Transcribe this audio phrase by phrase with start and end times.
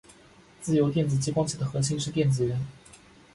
[0.61, 2.59] 自由电子激光器的核心是电子源。